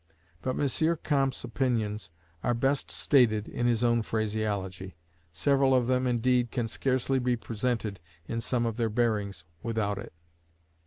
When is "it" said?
9.99-10.11